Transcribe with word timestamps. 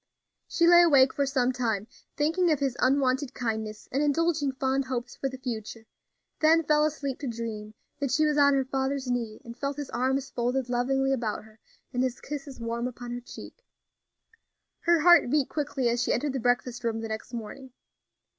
She 0.47 0.65
lay 0.65 0.81
awake 0.81 1.13
for 1.13 1.27
some 1.27 1.51
time, 1.51 1.85
thinking 2.17 2.49
of 2.51 2.57
his 2.59 2.75
unwonted 2.79 3.35
kindness, 3.35 3.87
and 3.91 4.01
indulging 4.01 4.51
fond 4.51 4.85
hopes 4.85 5.15
for 5.15 5.29
the 5.29 5.37
future, 5.37 5.85
then 6.39 6.63
fell 6.63 6.85
asleep 6.85 7.19
to 7.19 7.27
dream 7.27 7.75
that 7.99 8.09
she 8.09 8.25
was 8.25 8.35
on 8.35 8.55
her 8.55 8.65
father's 8.65 9.11
knee, 9.11 9.39
and 9.45 9.55
felt 9.55 9.77
his 9.77 9.91
arms 9.91 10.31
folded 10.31 10.69
lovingly 10.69 11.13
about 11.13 11.43
her, 11.43 11.59
and 11.93 12.01
his 12.01 12.19
kisses 12.19 12.59
warm 12.59 12.87
upon 12.87 13.11
her 13.11 13.21
cheek. 13.21 13.63
Her 14.79 15.01
heart 15.01 15.29
beat 15.29 15.49
quickly 15.49 15.87
as 15.87 16.01
she 16.01 16.11
entered 16.11 16.33
the 16.33 16.39
breakfast 16.39 16.83
room 16.83 17.01
the 17.01 17.07
next 17.07 17.31
morning. 17.31 17.71